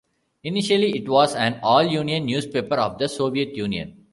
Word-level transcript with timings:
Initially 0.43 0.97
it 0.97 1.07
was 1.07 1.35
an 1.35 1.59
all-Union 1.61 2.25
newspaper 2.25 2.73
of 2.77 2.97
the 2.97 3.07
Soviet 3.07 3.55
Union. 3.55 4.07